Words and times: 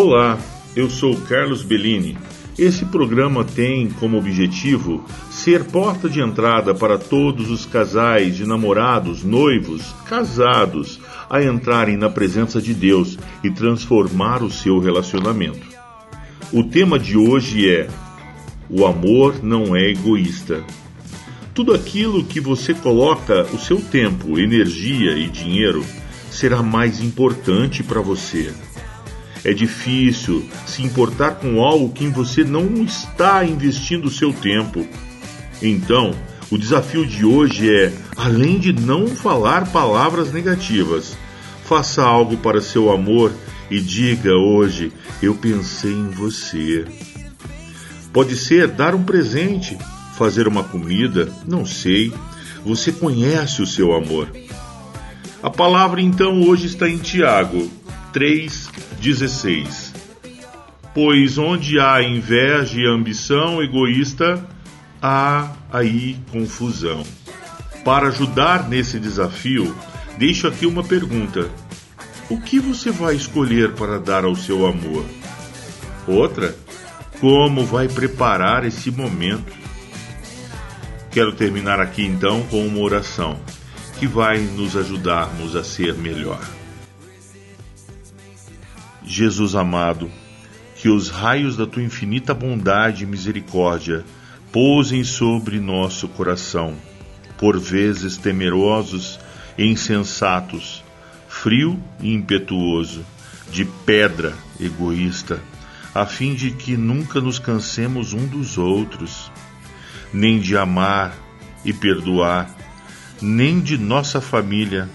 Olá, 0.00 0.38
eu 0.76 0.88
sou 0.88 1.20
Carlos 1.22 1.64
Bellini. 1.64 2.16
Esse 2.56 2.84
programa 2.84 3.44
tem 3.44 3.90
como 3.90 4.16
objetivo 4.16 5.04
ser 5.28 5.64
porta 5.64 6.08
de 6.08 6.20
entrada 6.20 6.72
para 6.72 6.96
todos 6.96 7.50
os 7.50 7.66
casais 7.66 8.36
de 8.36 8.46
namorados, 8.46 9.24
noivos, 9.24 9.92
casados 10.06 11.00
a 11.28 11.42
entrarem 11.42 11.96
na 11.96 12.08
presença 12.08 12.62
de 12.62 12.74
Deus 12.74 13.18
e 13.42 13.50
transformar 13.50 14.40
o 14.40 14.48
seu 14.52 14.78
relacionamento. 14.78 15.66
O 16.52 16.62
tema 16.62 16.96
de 16.96 17.16
hoje 17.16 17.68
é: 17.68 17.88
O 18.70 18.86
amor 18.86 19.42
não 19.42 19.74
é 19.74 19.90
egoísta. 19.90 20.62
Tudo 21.52 21.74
aquilo 21.74 22.22
que 22.22 22.38
você 22.38 22.72
coloca 22.72 23.48
o 23.52 23.58
seu 23.58 23.80
tempo, 23.80 24.38
energia 24.38 25.18
e 25.18 25.28
dinheiro 25.28 25.84
será 26.30 26.62
mais 26.62 27.00
importante 27.00 27.82
para 27.82 28.00
você. 28.00 28.54
É 29.44 29.52
difícil 29.52 30.48
se 30.66 30.82
importar 30.82 31.36
com 31.36 31.62
algo 31.62 31.92
que 31.92 32.06
você 32.08 32.42
não 32.42 32.82
está 32.82 33.44
investindo 33.44 34.10
seu 34.10 34.32
tempo. 34.32 34.86
Então, 35.62 36.12
o 36.50 36.58
desafio 36.58 37.06
de 37.06 37.24
hoje 37.24 37.72
é, 37.72 37.92
além 38.16 38.58
de 38.58 38.72
não 38.72 39.06
falar 39.06 39.70
palavras 39.70 40.32
negativas, 40.32 41.16
faça 41.64 42.02
algo 42.02 42.36
para 42.38 42.60
seu 42.60 42.90
amor 42.90 43.32
e 43.70 43.80
diga 43.80 44.34
hoje: 44.34 44.92
Eu 45.22 45.34
pensei 45.34 45.92
em 45.92 46.08
você. 46.08 46.84
Pode 48.12 48.36
ser 48.36 48.68
dar 48.68 48.94
um 48.94 49.04
presente, 49.04 49.76
fazer 50.16 50.48
uma 50.48 50.64
comida, 50.64 51.30
não 51.46 51.64
sei. 51.64 52.12
Você 52.64 52.90
conhece 52.90 53.62
o 53.62 53.66
seu 53.66 53.94
amor. 53.94 54.28
A 55.42 55.50
palavra 55.50 56.00
então 56.00 56.42
hoje 56.42 56.66
está 56.66 56.88
em 56.88 56.98
Tiago 56.98 57.70
3,16. 58.12 59.94
Pois 60.94 61.38
onde 61.38 61.78
há 61.78 62.02
inveja 62.02 62.80
e 62.80 62.86
ambição 62.86 63.62
egoísta, 63.62 64.44
há 65.00 65.52
aí 65.72 66.16
confusão. 66.32 67.04
Para 67.84 68.08
ajudar 68.08 68.68
nesse 68.68 68.98
desafio, 68.98 69.74
deixo 70.18 70.48
aqui 70.48 70.66
uma 70.66 70.82
pergunta: 70.82 71.48
O 72.28 72.40
que 72.40 72.58
você 72.58 72.90
vai 72.90 73.14
escolher 73.14 73.72
para 73.72 73.98
dar 73.98 74.24
ao 74.24 74.34
seu 74.34 74.66
amor? 74.66 75.04
Outra, 76.06 76.56
como 77.20 77.64
vai 77.64 77.88
preparar 77.88 78.64
esse 78.64 78.90
momento? 78.90 79.52
Quero 81.10 81.32
terminar 81.32 81.80
aqui 81.80 82.04
então 82.04 82.42
com 82.44 82.66
uma 82.66 82.80
oração 82.80 83.38
que 83.98 84.06
vai 84.06 84.38
nos 84.38 84.76
ajudarmos 84.76 85.56
a 85.56 85.64
ser 85.64 85.94
melhor. 85.94 86.40
Jesus 89.08 89.54
amado, 89.54 90.10
que 90.76 90.90
os 90.90 91.08
raios 91.08 91.56
da 91.56 91.66
tua 91.66 91.82
infinita 91.82 92.34
bondade 92.34 93.04
e 93.04 93.06
misericórdia 93.06 94.04
pousem 94.52 95.02
sobre 95.02 95.58
nosso 95.58 96.06
coração, 96.08 96.74
por 97.38 97.58
vezes 97.58 98.18
temerosos 98.18 99.18
e 99.56 99.64
insensatos, 99.64 100.84
frio 101.26 101.82
e 102.00 102.12
impetuoso, 102.12 103.04
de 103.50 103.64
pedra 103.64 104.34
egoísta, 104.60 105.40
a 105.94 106.04
fim 106.04 106.34
de 106.34 106.50
que 106.50 106.76
nunca 106.76 107.18
nos 107.18 107.38
cansemos 107.38 108.12
um 108.12 108.26
dos 108.26 108.58
outros 108.58 109.32
nem 110.12 110.38
de 110.38 110.54
amar 110.54 111.16
e 111.64 111.72
perdoar, 111.72 112.54
nem 113.22 113.58
de 113.58 113.78
nossa 113.78 114.20
família, 114.20 114.88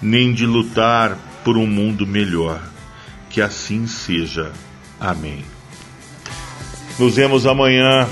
nem 0.00 0.32
de 0.32 0.46
lutar 0.46 1.16
por 1.44 1.58
um 1.58 1.66
mundo 1.66 2.06
melhor. 2.06 2.77
Que 3.30 3.40
assim 3.40 3.86
seja. 3.86 4.52
Amém. 5.00 5.44
Nos 6.98 7.16
vemos 7.16 7.46
amanhã 7.46 8.08